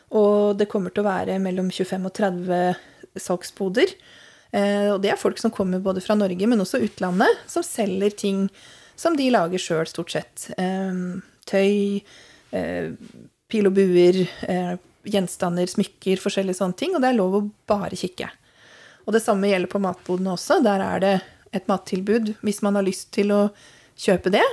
Og 0.09 0.57
det 0.57 0.67
kommer 0.67 0.91
til 0.91 1.05
å 1.05 1.09
være 1.09 1.37
mellom 1.39 1.69
25 1.71 2.09
og 2.09 2.15
30 2.17 3.19
salgsboder. 3.21 3.93
Eh, 4.51 4.89
og 4.93 4.99
det 5.03 5.13
er 5.13 5.19
folk 5.19 5.39
som 5.41 5.53
kommer 5.53 5.81
både 5.83 6.01
fra 6.01 6.17
Norge, 6.17 6.49
men 6.49 6.61
også 6.61 6.81
utlandet, 6.81 7.41
som 7.49 7.65
selger 7.65 8.15
ting 8.17 8.45
som 8.99 9.15
de 9.15 9.29
lager 9.31 9.61
sjøl, 9.61 9.87
stort 9.87 10.13
sett. 10.15 10.49
Eh, 10.57 11.01
tøy, 11.49 12.01
eh, 12.51 12.91
pil 13.49 13.69
og 13.69 13.75
buer, 13.77 14.23
gjenstander, 15.09 15.69
smykker, 15.69 16.19
forskjellige 16.21 16.59
sånne 16.59 16.77
ting. 16.77 16.95
Og 16.95 17.01
det 17.01 17.09
er 17.09 17.17
lov 17.17 17.37
å 17.37 17.45
bare 17.69 17.97
kikke. 17.97 18.27
Og 19.07 19.15
det 19.15 19.23
samme 19.23 19.49
gjelder 19.49 19.71
på 19.71 19.81
matbodene 19.81 20.35
også. 20.35 20.59
Der 20.61 20.83
er 20.85 20.99
det 21.01 21.13
et 21.55 21.65
mattilbud 21.71 22.35
hvis 22.45 22.59
man 22.61 22.77
har 22.77 22.85
lyst 22.85 23.09
til 23.15 23.31
å 23.33 23.39
kjøpe 23.97 24.29
det. 24.35 24.43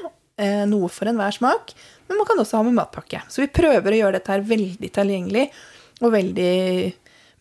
Noe 0.70 0.88
for 0.88 1.10
enhver 1.10 1.34
smak. 1.34 1.74
Men 2.08 2.22
man 2.22 2.28
kan 2.30 2.40
også 2.40 2.56
ha 2.56 2.64
med 2.64 2.78
matpakke. 2.78 3.20
Så 3.28 3.42
vi 3.42 3.52
prøver 3.52 3.92
å 3.92 4.00
gjøre 4.00 4.16
dette 4.16 4.32
her 4.32 4.46
veldig 4.48 4.92
tilgjengelig 4.96 5.44
og 6.00 6.14
veldig 6.14 6.56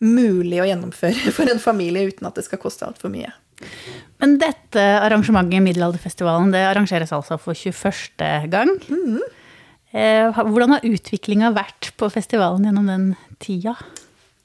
mulig 0.04 0.60
å 0.62 0.68
gjennomføre 0.68 1.32
for 1.36 1.50
en 1.50 1.62
familie 1.62 2.10
uten 2.10 2.28
at 2.28 2.38
det 2.38 2.46
skal 2.46 2.62
koste 2.62 2.88
altfor 2.88 3.12
mye. 3.12 3.32
Men 4.20 4.36
dette 4.40 4.82
arrangementet, 5.00 5.64
Middelalderfestivalen, 5.64 6.52
det 6.52 6.66
arrangeres 6.68 7.14
altså 7.16 7.38
for 7.40 7.56
21. 7.56 8.50
gang. 8.52 8.72
Mm. 8.88 9.22
Hvordan 10.36 10.74
har 10.74 10.84
utviklinga 10.84 11.54
vært 11.56 11.94
på 11.96 12.10
festivalen 12.12 12.66
gjennom 12.68 12.90
den 12.90 13.06
tida? 13.40 13.76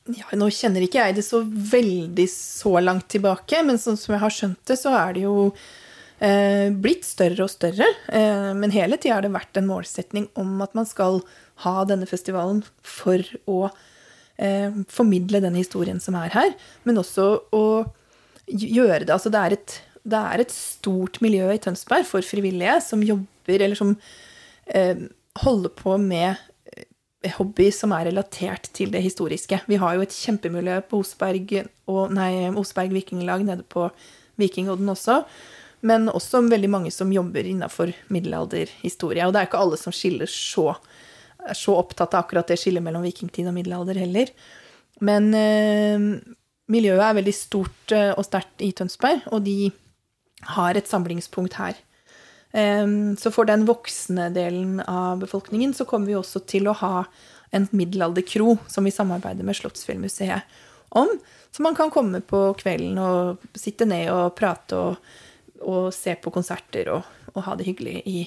Ja, 0.09 0.25
nå 0.33 0.47
kjenner 0.53 0.83
ikke 0.85 1.03
jeg 1.03 1.19
det 1.19 1.25
så 1.27 1.43
veldig 1.45 2.25
så 2.31 2.73
langt 2.81 3.09
tilbake, 3.11 3.61
men 3.67 3.79
sånn 3.79 3.99
som 3.99 4.15
jeg 4.15 4.23
har 4.23 4.33
skjønt 4.33 4.61
det, 4.67 4.77
så 4.79 4.93
er 4.97 5.13
det 5.15 5.25
jo 5.27 5.35
eh, 6.23 6.71
blitt 6.73 7.05
større 7.05 7.45
og 7.45 7.51
større. 7.53 7.87
Eh, 8.09 8.49
men 8.57 8.73
hele 8.73 8.97
tida 8.97 9.19
har 9.19 9.27
det 9.27 9.33
vært 9.35 9.59
en 9.59 9.69
målsetning 9.69 10.27
om 10.39 10.55
at 10.65 10.73
man 10.77 10.89
skal 10.89 11.21
ha 11.67 11.75
denne 11.85 12.09
festivalen 12.09 12.63
for 12.81 13.21
å 13.45 13.67
eh, 14.41 14.83
formidle 14.91 15.41
den 15.43 15.57
historien 15.59 16.01
som 16.03 16.17
er 16.19 16.33
her, 16.35 16.53
men 16.87 16.99
også 17.01 17.27
å 17.55 17.65
gjøre 18.51 19.05
det 19.05 19.13
Altså 19.15 19.31
det 19.31 19.41
er 19.41 19.55
et, 19.55 19.75
det 20.03 20.21
er 20.33 20.43
et 20.43 20.53
stort 20.53 21.21
miljø 21.23 21.47
i 21.53 21.61
Tønsberg 21.61 22.07
for 22.09 22.25
frivillige 22.25 22.79
som 22.83 23.03
jobber, 23.05 23.61
eller 23.61 23.77
som 23.79 23.93
eh, 24.65 25.05
holder 25.45 25.73
på 25.77 25.95
med 26.01 26.33
eh, 26.73 27.31
hobby 27.37 27.69
som 27.75 27.93
er 27.95 28.09
relatert 28.09 28.71
til 28.75 28.91
det 28.93 29.03
historiske. 29.05 29.61
Vi 29.69 29.79
har 29.81 29.95
jo 29.95 30.05
et 30.05 30.17
kjempemiljø 30.17 30.81
på 30.89 31.03
Osberg, 31.05 31.55
og, 31.87 32.03
nei, 32.17 32.49
Oseberg 32.49 32.97
vikinglag 32.97 33.45
nede 33.47 33.67
på 33.69 33.89
Vikingodden 34.41 34.89
også. 34.89 35.21
Men 35.85 36.09
også 36.09 36.43
veldig 36.45 36.69
mange 36.69 36.91
som 36.93 37.11
jobber 37.13 37.47
innafor 37.49 37.91
middelalderhistorie. 38.13 39.25
Og 39.25 39.33
det 39.33 39.41
er 39.41 39.49
ikke 39.49 39.61
alle 39.61 39.79
som 39.81 39.93
skiller 39.95 40.29
så 40.29 40.75
er 41.47 41.57
så 41.57 41.75
opptatt 41.79 42.15
av 42.15 42.25
akkurat 42.25 42.49
det 42.51 42.59
skillet 42.61 42.83
mellom 42.83 43.05
vikingtid 43.05 43.49
og 43.49 43.55
middelalder 43.57 43.99
heller. 44.01 44.31
Men 45.01 45.31
eh, 45.37 46.07
miljøet 46.71 47.05
er 47.05 47.17
veldig 47.19 47.35
stort 47.35 47.95
eh, 47.95 48.11
og 48.13 48.25
sterkt 48.27 48.63
i 48.63 48.71
Tønsberg, 48.77 49.25
og 49.33 49.43
de 49.47 49.71
har 50.55 50.77
et 50.77 50.89
samlingspunkt 50.89 51.57
her. 51.61 51.79
Eh, 52.53 52.87
så 53.17 53.33
for 53.33 53.49
den 53.49 53.65
voksne 53.69 54.29
delen 54.35 54.79
av 54.85 55.21
befolkningen 55.23 55.75
så 55.77 55.87
kommer 55.89 56.11
vi 56.11 56.19
også 56.19 56.43
til 56.49 56.69
å 56.69 56.77
ha 56.83 56.95
en 57.51 57.67
middelalderkro 57.75 58.55
som 58.71 58.87
vi 58.87 58.93
samarbeider 58.95 59.43
med 59.47 59.57
Slottsfjellmuseet 59.59 60.59
om. 60.95 61.09
Så 61.51 61.63
man 61.63 61.75
kan 61.75 61.91
komme 61.91 62.21
på 62.23 62.53
kvelden 62.59 62.99
og 63.01 63.43
sitte 63.59 63.87
ned 63.87 64.07
og 64.13 64.35
prate 64.37 64.77
og, 64.77 65.11
og 65.67 65.89
se 65.95 66.15
på 66.15 66.31
konserter 66.31 66.93
og, 66.95 67.09
og, 67.33 67.41
ha 67.47 67.57
det 67.59 67.67
hyggelig 67.67 68.01
i, 68.07 68.23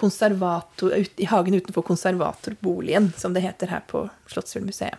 i 0.00 1.28
hagen 1.28 1.54
utenfor 1.54 1.82
konservatorboligen, 1.82 3.12
som 3.16 3.34
det 3.34 3.44
heter 3.44 3.72
her 3.72 3.84
på 3.90 4.06
Slottsfjellmuseet. 4.30 4.96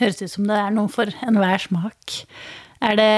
Høres 0.00 0.22
ut 0.22 0.32
som 0.32 0.48
det 0.48 0.56
er 0.58 0.74
noe 0.74 0.90
for 0.90 1.10
enhver 1.26 1.62
smak. 1.62 2.20
Er 2.82 2.96
det 2.98 3.12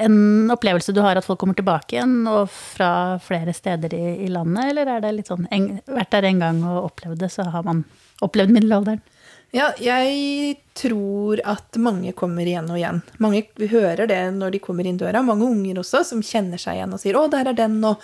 en 0.00 0.50
opplevelse 0.52 0.94
du 0.96 1.02
har 1.04 1.18
at 1.18 1.26
folk 1.26 1.40
kommer 1.42 1.58
tilbake 1.58 1.96
igjen, 1.96 2.22
og 2.30 2.48
fra 2.50 3.18
flere 3.20 3.52
steder 3.56 3.92
i, 3.96 4.04
i 4.24 4.30
landet, 4.32 4.70
eller 4.70 4.88
er 4.96 5.04
det 5.04 5.14
litt 5.18 5.30
sånn 5.30 5.48
en, 5.52 5.74
vært 5.90 6.14
der 6.14 6.30
en 6.30 6.44
gang 6.44 6.62
og 6.64 6.86
opplevd 6.90 7.20
det, 7.20 7.28
så 7.34 7.44
har 7.52 7.66
man 7.66 7.84
opplevd 8.24 8.54
middelalderen? 8.56 9.02
Ja, 9.50 9.72
jeg 9.82 10.60
tror 10.78 11.40
at 11.42 11.74
mange 11.82 12.12
kommer 12.14 12.46
igjen 12.46 12.68
og 12.70 12.78
igjen. 12.78 13.00
Mange 13.18 13.42
hører 13.58 14.06
det 14.06 14.20
når 14.36 14.54
de 14.54 14.60
kommer 14.62 14.86
inn 14.86 15.00
døra. 15.00 15.24
Mange 15.26 15.48
unger 15.48 15.80
også 15.82 16.04
som 16.06 16.22
kjenner 16.22 16.60
seg 16.60 16.78
igjen 16.78 16.94
og 16.94 17.02
sier 17.02 17.18
'Å, 17.18 17.26
der 17.32 17.50
er 17.50 17.58
den', 17.58 17.82
og 17.82 17.98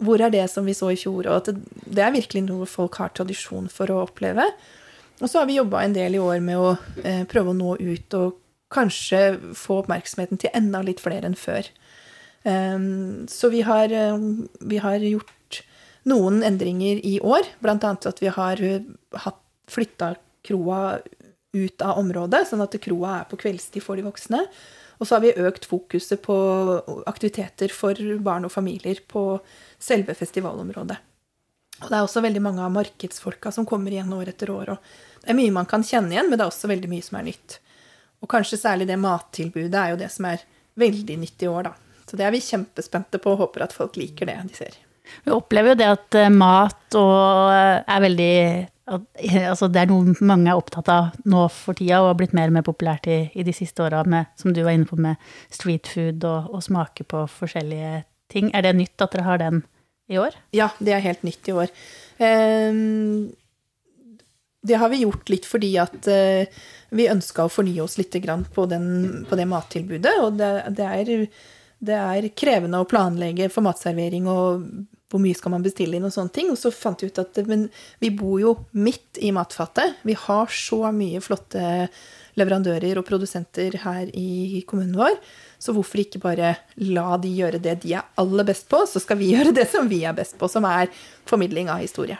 'Hvor 0.00 0.20
er 0.20 0.30
det 0.32 0.48
som 0.50 0.64
vi 0.64 0.74
så 0.74 0.90
i 0.90 0.96
fjor?' 0.96 1.28
Og 1.28 1.36
at 1.36 1.50
det, 1.52 2.02
er 2.02 2.14
virkelig 2.14 2.42
noe 2.46 2.66
folk 2.66 2.96
har 2.96 3.12
tradisjon 3.12 3.68
for 3.68 3.90
å 3.92 4.06
oppleve. 4.06 4.46
Og 5.20 5.28
så 5.28 5.40
har 5.40 5.46
vi 5.46 5.58
jobba 5.58 5.84
en 5.84 5.92
del 5.92 6.16
i 6.16 6.22
år 6.22 6.40
med 6.40 6.56
å 6.56 6.76
eh, 7.04 7.24
prøve 7.28 7.52
å 7.52 7.56
nå 7.56 7.76
ut 7.76 8.14
og 8.16 8.38
kanskje 8.72 9.38
få 9.58 9.82
oppmerksomheten 9.82 10.40
til 10.40 10.54
enda 10.54 10.80
litt 10.86 11.02
flere 11.02 11.28
enn 11.28 11.36
før. 11.36 11.68
Um, 12.44 13.26
så 13.28 13.50
vi 13.52 13.60
har, 13.66 13.92
um, 14.14 14.48
vi 14.64 14.78
har, 14.80 15.02
gjort 15.04 15.60
noen 16.08 16.40
endringer 16.46 17.02
i 17.04 17.18
år, 17.20 17.44
bl.a. 17.60 17.76
at 17.76 18.22
vi 18.22 18.30
har 18.32 18.62
uh, 18.64 19.32
flytta 19.68 20.14
kroa 20.46 21.00
ut 21.52 21.82
av 21.84 21.98
området, 22.00 22.46
sånn 22.48 22.62
at 22.64 22.78
kroa 22.80 23.18
er 23.18 23.26
på 23.28 23.40
kveldstid 23.42 23.84
for 23.84 23.98
de 23.98 24.06
voksne. 24.06 24.46
Og 25.00 25.08
så 25.08 25.16
har 25.16 25.24
vi 25.24 25.48
økt 25.48 25.66
fokuset 25.68 26.20
på 26.22 26.36
aktiviteter 27.08 27.72
for 27.72 27.96
barn 28.24 28.46
og 28.48 28.52
familier 28.52 29.00
på 29.08 29.40
selve 29.80 30.14
festivalområdet. 30.16 30.98
Og 31.80 31.88
det 31.88 31.96
er 31.96 32.04
også 32.04 32.22
veldig 32.24 32.42
mange 32.44 32.64
av 32.64 32.72
markedsfolka 32.74 33.52
som 33.54 33.66
kommer 33.68 33.92
igjen 33.94 34.12
år 34.12 34.34
etter 34.34 34.52
år. 34.52 34.74
og 34.74 35.22
Det 35.22 35.32
er 35.32 35.38
mye 35.38 35.54
man 35.54 35.68
kan 35.68 35.84
kjenne 35.86 36.12
igjen, 36.12 36.28
men 36.28 36.36
det 36.36 36.44
er 36.44 36.52
også 36.52 36.68
veldig 36.70 36.90
mye 36.92 37.06
som 37.06 37.20
er 37.20 37.28
nytt. 37.30 37.56
Og 38.20 38.28
kanskje 38.28 38.60
særlig 38.60 38.88
det 38.90 39.00
mattilbudet 39.00 39.78
er 39.80 39.94
jo 39.94 40.00
det 40.02 40.10
som 40.12 40.28
er 40.28 40.44
veldig 40.80 41.16
nytt 41.22 41.46
i 41.46 41.48
år, 41.48 41.70
da. 41.70 42.04
Så 42.10 42.18
det 42.18 42.26
er 42.26 42.34
vi 42.34 42.42
kjempespente 42.42 43.20
på 43.22 43.32
og 43.32 43.46
håper 43.46 43.64
at 43.64 43.76
folk 43.76 43.96
liker 43.96 44.28
det 44.28 44.36
de 44.50 44.58
ser. 44.58 44.76
Vi 45.24 45.32
opplever 45.34 45.72
jo 45.72 45.80
det 45.80 45.88
at 45.88 46.18
eh, 46.18 46.32
mat 46.32 46.98
eh, 46.98 47.80
er 47.80 48.04
veldig 48.04 48.36
Altså 49.52 49.68
det 49.70 49.84
er 49.84 49.90
noe 49.90 50.16
mange 50.26 50.50
er 50.50 50.58
opptatt 50.58 50.88
av 50.90 51.12
nå 51.30 51.44
for 51.54 51.78
tida, 51.78 52.00
og 52.02 52.10
har 52.10 52.16
blitt 52.18 52.32
mer 52.34 52.50
og 52.50 52.56
mer 52.56 52.64
populært 52.66 53.06
i, 53.06 53.20
i 53.38 53.44
de 53.46 53.54
siste 53.54 53.84
åra, 53.84 54.02
som 54.34 54.50
du 54.50 54.64
var 54.66 54.74
inne 54.74 54.88
på 54.88 54.98
med 54.98 55.20
street 55.46 55.86
food 55.86 56.26
og, 56.26 56.50
og 56.50 56.64
smake 56.66 57.06
på 57.06 57.22
forskjellige 57.30 58.00
ting. 58.30 58.50
Er 58.54 58.66
det 58.66 58.76
nytt 58.78 59.02
at 59.02 59.14
dere 59.14 59.26
har 59.26 59.42
den 59.42 59.62
i 60.10 60.18
år? 60.18 60.36
Ja, 60.56 60.70
det 60.78 60.94
er 60.94 61.04
helt 61.04 61.22
nytt 61.26 61.48
i 61.48 61.54
år. 61.54 61.72
Um, 62.20 63.30
det 64.66 64.76
har 64.76 64.90
vi 64.92 65.04
gjort 65.04 65.30
litt 65.32 65.46
fordi 65.48 65.70
at 65.80 66.08
uh, 66.10 66.60
vi 66.92 67.08
ønska 67.08 67.46
å 67.46 67.52
fornye 67.52 67.82
oss 67.84 67.96
litt 68.00 68.12
på, 68.12 68.66
den, 68.68 69.24
på, 69.28 69.38
det 69.38 69.48
mattilbudet. 69.48 70.16
Og 70.24 70.40
det, 70.40 70.50
er, 70.84 71.12
det, 71.78 71.98
er, 71.98 72.30
krevende 72.36 72.82
å 72.82 72.88
planlegge 72.88 73.48
for 73.52 73.64
matservering 73.66 74.28
og 74.28 74.66
hvor 75.10 75.22
mye 75.22 75.34
skal 75.34 75.56
man 75.56 75.64
bestille 75.64 75.98
inn 75.98 76.06
og 76.06 76.14
sånne 76.14 76.34
ting. 76.34 76.50
Og 76.52 76.58
så 76.60 76.72
fant 76.74 77.02
vi 77.02 77.10
ut 77.10 77.22
at 77.22 77.40
men 77.48 77.68
vi 78.02 78.12
bor 78.14 78.38
jo 78.42 78.54
midt 78.78 79.18
i 79.22 79.32
matfatet. 79.34 79.98
Vi 80.06 80.14
har 80.26 80.52
så 80.54 80.84
mye 80.94 81.22
flotte 81.24 81.88
leverandører 82.40 82.98
og 82.98 83.06
produsenter 83.06 83.76
her 83.84 84.10
i 84.16 84.64
kommunen 84.68 84.96
vår. 84.98 85.18
Så 85.60 85.74
hvorfor 85.76 86.00
ikke 86.00 86.22
bare 86.22 86.54
la 86.88 87.18
de 87.20 87.34
gjøre 87.36 87.60
det 87.60 87.76
de 87.82 87.92
er 87.98 88.06
aller 88.20 88.46
best 88.48 88.68
på, 88.70 88.80
så 88.88 89.02
skal 89.02 89.20
vi 89.20 89.30
gjøre 89.34 89.54
det 89.56 89.68
som 89.72 89.90
vi 89.90 90.02
er 90.08 90.16
best 90.16 90.38
på, 90.40 90.48
som 90.48 90.66
er 90.68 90.88
formidling 91.28 91.70
av 91.72 91.82
historie. 91.84 92.18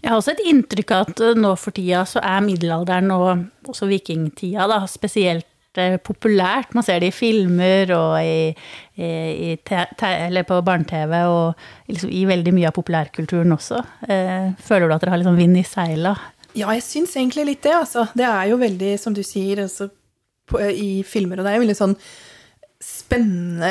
Jeg 0.00 0.12
har 0.12 0.20
også 0.20 0.36
et 0.36 0.46
inntrykk 0.52 0.94
av 0.94 1.10
at 1.10 1.26
nå 1.38 1.52
for 1.60 1.76
tida 1.76 2.06
så 2.08 2.22
er 2.22 2.46
middelalderen 2.46 3.12
og 3.14 3.68
også 3.68 3.88
vikingtida 3.90 4.68
da, 4.70 4.84
spesielt 4.90 5.80
eh, 5.80 5.98
populært. 5.98 6.76
Man 6.78 6.86
ser 6.86 7.02
det 7.02 7.10
i 7.10 7.16
filmer 7.16 7.90
og 7.96 8.14
i, 8.22 8.54
i, 9.02 9.10
i 9.56 10.46
på 10.46 10.62
barne-TV 10.70 11.18
og 11.26 11.66
liksom 11.90 12.14
i 12.14 12.22
veldig 12.30 12.54
mye 12.54 12.70
av 12.70 12.78
populærkulturen 12.78 13.58
også. 13.58 13.82
Eh, 14.06 14.54
føler 14.62 14.86
du 14.86 14.96
at 14.96 15.04
dere 15.04 15.16
har 15.16 15.24
liksom 15.24 15.42
vind 15.42 15.58
i 15.58 15.66
seila? 15.66 16.14
Ja, 16.56 16.70
jeg 16.72 16.84
syns 16.86 17.12
egentlig 17.16 17.44
litt 17.50 17.66
det. 17.66 17.74
Altså. 17.76 18.06
Det 18.16 18.24
er 18.28 18.48
jo 18.50 18.60
veldig, 18.60 18.94
som 19.00 19.16
du 19.16 19.22
sier, 19.26 19.60
altså, 19.66 19.90
på, 20.48 20.62
i 20.62 21.02
filmer, 21.06 21.40
og 21.40 21.46
det 21.46 21.52
er 21.52 21.58
jo 21.58 21.66
veldig 21.66 21.78
sånn 21.78 21.96
spennende 22.86 23.70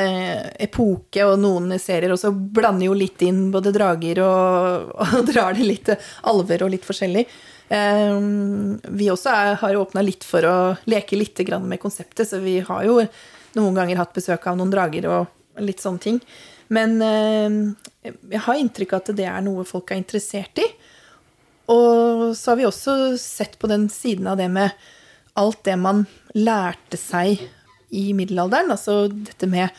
epoke 0.59 1.23
og 1.27 1.37
noen 1.39 1.75
serier, 1.79 2.11
og 2.11 2.19
så 2.19 2.31
blander 2.33 2.87
jo 2.87 2.95
litt 2.97 3.21
inn 3.23 3.47
både 3.53 3.73
drager 3.75 4.21
og, 4.25 4.95
og 5.19 5.29
drar 5.29 5.55
det 5.57 5.67
litt 5.67 5.91
alver 6.25 6.65
og 6.65 6.73
litt 6.73 6.87
forskjellig. 6.87 7.25
Um, 7.65 8.75
vi 8.93 9.09
også 9.09 9.31
er, 9.33 9.55
har 9.61 9.77
åpna 9.79 10.03
litt 10.05 10.25
for 10.25 10.45
å 10.45 10.57
leke 10.89 11.17
litt 11.17 11.41
med 11.63 11.81
konseptet, 11.81 12.27
så 12.29 12.41
vi 12.43 12.59
har 12.65 12.83
jo 12.85 12.99
noen 13.57 13.77
ganger 13.77 14.01
hatt 14.01 14.13
besøk 14.13 14.45
av 14.49 14.59
noen 14.59 14.73
drager 14.73 15.07
og 15.09 15.63
litt 15.63 15.81
sånne 15.81 16.03
ting. 16.03 16.19
Men 16.73 16.97
uh, 17.01 18.11
jeg 18.33 18.43
har 18.45 18.59
inntrykk 18.59 18.93
av 18.93 19.05
at 19.05 19.15
det 19.17 19.29
er 19.29 19.45
noe 19.45 19.65
folk 19.69 19.93
er 19.93 20.01
interessert 20.01 20.61
i. 20.61 20.67
Og 21.71 22.35
så 22.37 22.51
har 22.51 22.59
vi 22.59 22.67
også 22.67 23.15
sett 23.21 23.57
på 23.61 23.69
den 23.71 23.87
siden 23.89 24.27
av 24.29 24.37
det 24.39 24.49
med 24.53 24.73
alt 25.35 25.63
det 25.67 25.75
man 25.81 26.05
lærte 26.37 26.99
seg 26.99 27.41
i 27.95 28.07
middelalderen. 28.17 28.71
Altså 28.73 29.05
dette 29.09 29.49
med 29.49 29.73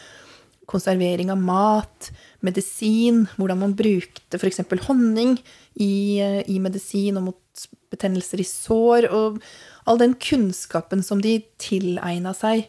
konservering 0.67 1.31
av 1.31 1.41
mat, 1.41 2.11
medisin, 2.45 3.25
hvordan 3.39 3.61
man 3.63 3.77
brukte 3.79 4.39
f.eks. 4.39 4.65
honning 4.89 5.37
i, 5.75 6.19
eh, 6.21 6.43
i, 6.51 6.59
medisin 6.63 7.19
og 7.21 7.29
mot 7.31 7.67
betennelser 7.93 8.43
i 8.43 8.49
sår, 8.49 9.07
og 9.15 9.39
all 9.87 10.01
den 10.03 10.17
kunnskapen 10.19 11.05
som 11.07 11.23
de 11.23 11.39
tilegna 11.63 12.35
seg 12.37 12.67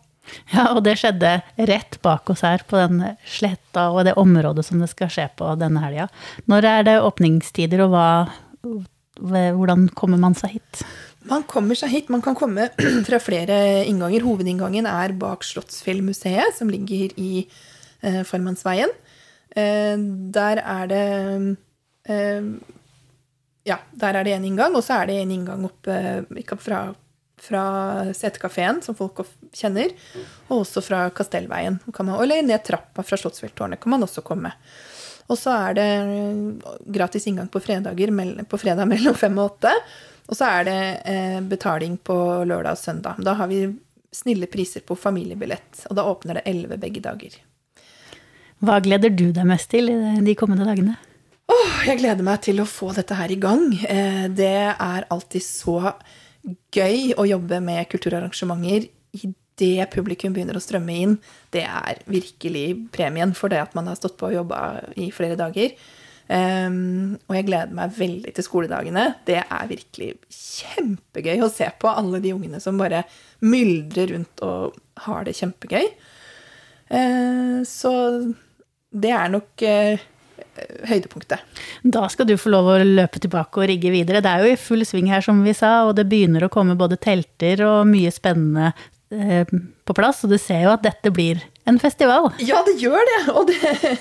Ja, 0.52 0.64
og 0.76 0.84
det 0.86 0.94
skjedde 1.00 1.30
rett 1.70 1.94
bak 2.04 2.30
oss 2.30 2.42
her 2.46 2.60
på 2.68 2.76
den 2.78 3.02
sletta 3.26 3.82
og 3.90 4.04
det 4.06 4.14
området 4.20 4.64
som 4.66 4.80
det 4.82 4.90
skal 4.92 5.10
skje 5.10 5.26
på 5.38 5.44
denne 5.58 5.80
helga. 5.82 6.06
Når 6.50 6.60
er 6.68 6.80
det 6.86 7.02
åpningstider, 7.02 7.78
og 7.86 7.90
hva, 7.94 8.08
hvordan 9.18 9.88
kommer 9.98 10.18
man 10.22 10.34
seg 10.38 10.50
hit? 10.58 10.72
Man 11.28 11.44
kommer 11.48 11.78
seg 11.78 11.92
hit. 11.92 12.10
Man 12.12 12.22
kan 12.24 12.36
komme 12.38 12.68
fra 13.08 13.20
flere 13.22 13.84
innganger. 13.86 14.24
Hovedinngangen 14.26 14.88
er 14.90 15.14
bak 15.18 15.46
Slottsfjellmuseet, 15.46 16.56
som 16.58 16.70
ligger 16.72 17.14
i 17.20 17.46
eh, 18.02 18.22
Farmannsveien. 18.28 18.92
Eh, 19.52 19.96
der 20.34 20.62
er 20.62 20.86
det 20.90 21.06
eh, 22.08 22.52
Ja, 23.68 23.78
der 23.94 24.18
er 24.18 24.26
det 24.26 24.34
en 24.34 24.48
inngang, 24.48 24.74
og 24.74 24.82
så 24.82 25.02
er 25.02 25.10
det 25.10 25.20
en 25.20 25.34
inngang 25.36 25.66
opp 25.68 25.86
eh, 25.86 26.24
fra, 26.58 26.80
fra 27.38 27.66
Setekafeen, 28.16 28.80
som 28.82 28.96
folk 28.98 29.22
kjenner, 29.54 29.92
og 30.48 30.64
også 30.64 30.82
fra 30.82 31.04
Kastellveien. 31.14 31.78
eller 31.86 32.42
ned 32.42 32.64
trappa 32.64 33.04
fra 33.06 33.16
Slottsfjelltårnet 33.20 33.80
kan 33.80 33.94
man 33.94 34.02
også 34.02 34.24
komme. 34.26 34.50
Og 35.30 35.38
så 35.38 35.52
er 35.68 35.74
det 35.78 35.90
gratis 36.90 37.26
inngang 37.30 37.48
på, 37.48 37.60
fredager, 37.62 38.10
på 38.44 38.58
fredag 38.58 38.88
mellom 38.90 39.14
fem 39.14 39.38
og 39.38 39.52
åtte. 39.52 39.70
Og 40.32 40.38
så 40.38 40.48
er 40.48 40.64
det 40.64 40.80
eh, 41.12 41.38
betaling 41.44 41.98
på 42.00 42.16
lørdag 42.48 42.78
og 42.78 42.80
søndag. 42.80 43.20
Da 43.20 43.36
har 43.36 43.50
vi 43.50 43.66
snille 44.12 44.48
priser 44.48 44.80
på 44.84 44.96
familiebillett, 44.96 45.84
og 45.90 45.96
da 45.98 46.06
åpner 46.08 46.40
det 46.40 46.46
elleve 46.48 46.78
begge 46.80 47.02
dager. 47.04 47.36
Hva 48.64 48.78
gleder 48.80 49.12
du 49.12 49.26
deg 49.34 49.48
mest 49.48 49.68
til 49.72 49.90
de 50.24 50.34
kommende 50.38 50.64
dagene? 50.68 50.96
Åh, 51.52 51.82
jeg 51.88 52.00
gleder 52.00 52.24
meg 52.24 52.40
til 52.46 52.62
å 52.62 52.68
få 52.68 52.92
dette 52.96 53.16
her 53.18 53.32
i 53.34 53.40
gang. 53.40 53.68
Eh, 53.84 54.26
Det 54.32 54.54
er 54.72 55.08
alltid 55.12 55.44
så 55.44 55.94
gøy 56.72 57.12
å 57.18 57.28
jobbe 57.28 57.60
med 57.60 57.88
kulturarrangementer 57.92 58.88
idet 59.12 59.90
publikum 59.92 60.32
begynner 60.32 60.56
å 60.56 60.62
strømme 60.64 60.94
inn. 60.96 61.18
Det 61.52 61.64
er 61.66 62.00
virkelig 62.08 62.88
premien 62.94 63.34
for 63.36 63.52
det 63.52 63.60
at 63.62 63.74
man 63.76 63.90
har 63.90 63.98
stått 64.00 64.16
på 64.16 64.30
og 64.30 64.38
jobba 64.40 64.62
i 64.96 65.10
flere 65.14 65.36
dager. 65.36 65.76
Um, 66.28 67.18
og 67.28 67.34
jeg 67.36 67.48
gleder 67.48 67.74
meg 67.76 67.96
veldig 67.96 68.32
til 68.36 68.46
skoledagene. 68.46 69.08
Det 69.28 69.40
er 69.42 69.70
virkelig 69.70 70.12
kjempegøy 70.32 71.42
å 71.44 71.50
se 71.52 71.68
på 71.82 71.90
alle 71.90 72.22
de 72.24 72.32
ungene 72.36 72.62
som 72.62 72.78
bare 72.80 73.02
myldrer 73.44 74.14
rundt 74.14 74.44
og 74.46 74.78
har 75.06 75.26
det 75.26 75.36
kjempegøy. 75.40 75.90
Uh, 76.92 77.60
så 77.68 77.92
det 78.92 79.12
er 79.16 79.32
nok 79.32 79.66
uh, 79.66 80.08
høydepunktet. 80.88 81.42
Da 81.82 82.06
skal 82.12 82.28
du 82.28 82.36
få 82.40 82.52
lov 82.52 82.70
å 82.70 82.78
løpe 82.84 83.20
tilbake 83.22 83.60
og 83.60 83.68
rigge 83.70 83.92
videre. 83.92 84.22
Det 84.24 84.30
er 84.32 84.44
jo 84.44 84.52
i 84.52 84.60
full 84.60 84.84
sving 84.88 85.08
her, 85.12 85.24
som 85.24 85.42
vi 85.44 85.54
sa, 85.56 85.82
og 85.88 85.96
det 85.98 86.06
begynner 86.10 86.46
å 86.46 86.52
komme 86.52 86.78
både 86.78 87.00
telter 87.02 87.64
og 87.66 87.88
mye 87.90 88.12
spennende 88.14 88.72
på 89.84 89.94
plass. 89.96 90.22
Og 90.24 90.32
du 90.32 90.38
ser 90.40 90.64
jo 90.66 90.72
at 90.72 90.82
dette 90.84 91.12
blir 91.14 91.40
en 91.68 91.78
festival. 91.78 92.30
Ja, 92.42 92.62
det 92.66 92.74
gjør 92.82 93.04
det. 93.08 93.18
Og 93.36 93.46
det, 93.50 93.92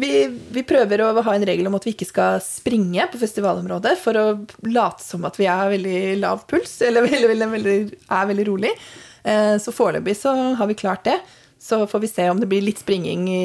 vi, 0.00 0.10
vi 0.54 0.62
prøver 0.68 1.02
å 1.06 1.10
ha 1.26 1.34
en 1.34 1.46
regel 1.48 1.66
om 1.70 1.76
at 1.78 1.86
vi 1.88 1.94
ikke 1.96 2.08
skal 2.08 2.38
springe 2.44 3.08
på 3.12 3.20
festivalområdet 3.22 3.96
for 4.02 4.18
å 4.20 4.26
late 4.68 5.02
som 5.04 5.26
at 5.28 5.38
vi 5.40 5.48
er 5.50 5.72
veldig 5.74 5.98
lav 6.22 6.44
puls, 6.50 6.76
eller 6.86 7.08
veldig, 7.08 7.28
veldig, 7.32 7.50
veldig, 7.56 7.76
er 8.20 8.30
veldig 8.32 8.48
rolig. 8.50 8.74
Eh, 9.24 9.56
Så 9.62 9.74
foreløpig 9.74 10.16
så 10.20 10.34
har 10.60 10.70
vi 10.70 10.78
klart 10.78 11.06
det. 11.08 11.18
Så 11.58 11.80
får 11.90 12.04
vi 12.04 12.12
se 12.12 12.28
om 12.30 12.38
det 12.38 12.46
blir 12.50 12.62
litt 12.62 12.78
springing 12.78 13.26
i 13.34 13.42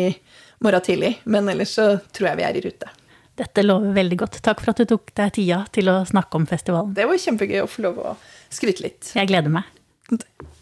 morgen 0.62 0.86
tidlig. 0.86 1.16
Men 1.26 1.50
ellers 1.50 1.74
så 1.80 1.96
tror 2.14 2.30
jeg 2.34 2.42
vi 2.44 2.46
er 2.52 2.60
i 2.60 2.66
rute. 2.68 2.92
Dette 3.34 3.64
lover 3.66 3.96
veldig 3.96 4.18
godt. 4.22 4.36
Takk 4.46 4.60
for 4.62 4.70
at 4.76 4.84
du 4.84 4.86
tok 4.92 5.10
deg 5.18 5.32
tida 5.34 5.64
til 5.74 5.90
å 5.90 6.04
snakke 6.06 6.38
om 6.38 6.46
festivalen. 6.46 6.94
Det 6.94 7.08
var 7.10 7.18
kjempegøy 7.18 7.64
å 7.64 7.70
få 7.72 7.88
lov 7.88 7.98
å 7.98 8.12
skryte 8.54 8.86
litt. 8.86 9.10
Jeg 9.18 9.32
gleder 9.34 9.50
meg. 9.56 9.66